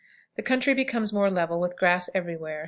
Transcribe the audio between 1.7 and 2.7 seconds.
grass every where.